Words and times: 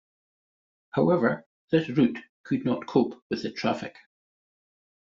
However 0.93 1.45
this 1.69 1.87
route 1.89 2.17
could 2.41 2.65
not 2.65 2.87
cope 2.87 3.21
with 3.29 3.43
the 3.43 3.51
traffic. 3.51 3.95